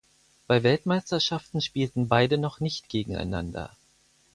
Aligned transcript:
Bei 0.47 0.63
Weltmeisterschaften 0.63 1.61
spielten 1.61 2.07
beide 2.07 2.39
noch 2.39 2.59
nicht 2.59 2.89
gegeneinander. 2.89 3.77